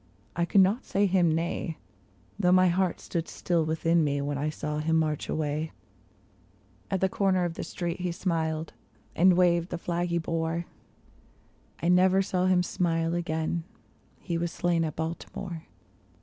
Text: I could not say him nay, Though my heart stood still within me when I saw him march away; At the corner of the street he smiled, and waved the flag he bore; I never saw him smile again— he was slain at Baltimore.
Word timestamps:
I 0.35 0.45
could 0.45 0.61
not 0.61 0.83
say 0.83 1.05
him 1.05 1.31
nay, 1.31 1.77
Though 2.39 2.51
my 2.51 2.69
heart 2.69 2.99
stood 2.99 3.27
still 3.27 3.63
within 3.63 4.03
me 4.03 4.19
when 4.19 4.35
I 4.35 4.49
saw 4.49 4.79
him 4.79 4.95
march 4.95 5.29
away; 5.29 5.73
At 6.89 7.01
the 7.01 7.07
corner 7.07 7.45
of 7.45 7.53
the 7.53 7.63
street 7.63 7.99
he 7.99 8.11
smiled, 8.11 8.73
and 9.15 9.37
waved 9.37 9.69
the 9.69 9.77
flag 9.77 10.07
he 10.07 10.17
bore; 10.17 10.65
I 11.83 11.89
never 11.89 12.23
saw 12.23 12.47
him 12.47 12.63
smile 12.63 13.13
again— 13.13 13.63
he 14.27 14.39
was 14.39 14.51
slain 14.51 14.83
at 14.85 14.95
Baltimore. 14.95 15.67